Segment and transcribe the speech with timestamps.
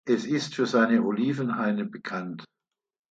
[0.07, 2.43] Es ist für seine Olivenhaine bekannt.